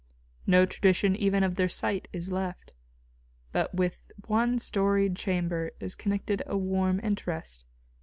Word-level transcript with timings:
No 0.47 0.65
tradition 0.65 1.15
even 1.15 1.43
of 1.43 1.57
their 1.57 1.69
site 1.69 2.07
is 2.11 2.31
left. 2.31 2.73
But 3.51 3.75
with 3.75 4.01
one 4.25 4.57
storied 4.57 5.15
chamber 5.15 5.73
is 5.79 5.93
connected 5.93 6.41
a 6.47 6.57
warm 6.57 6.99
interest. 7.03 7.67